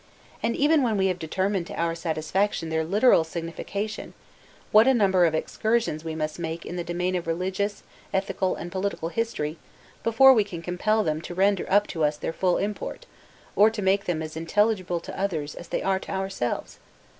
And 0.41 0.55
even 0.55 0.81
when 0.81 0.97
we 0.97 1.05
have 1.09 1.19
determined 1.19 1.67
to 1.67 1.79
our 1.79 1.93
satisfaction 1.93 2.69
their 2.69 2.83
literal 2.83 3.23
signification, 3.23 4.15
what 4.71 4.87
a 4.87 4.95
number 4.95 5.25
of 5.27 5.35
excursions 5.35 6.03
we 6.03 6.15
must 6.15 6.39
make 6.39 6.65
in 6.65 6.75
the 6.75 6.83
domain 6.83 7.13
of 7.13 7.27
religious, 7.27 7.83
ethical, 8.11 8.55
and 8.55 8.71
political 8.71 9.09
history 9.09 9.59
before 10.01 10.33
we 10.33 10.43
can 10.43 10.63
compel 10.63 11.03
them 11.03 11.21
to 11.21 11.35
render 11.35 11.71
up 11.71 11.85
to 11.89 12.03
us 12.03 12.17
their 12.17 12.33
full 12.33 12.57
import, 12.57 13.05
or 13.55 13.71
make 13.77 14.05
them 14.05 14.23
as 14.23 14.35
intelligible 14.35 14.99
to 14.99 15.19
others 15.19 15.53
as 15.53 15.67
they 15.67 15.83
are 15.83 15.99
to 15.99 16.11
ourselves! 16.11 16.79